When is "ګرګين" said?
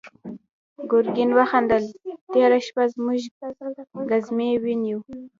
0.91-1.31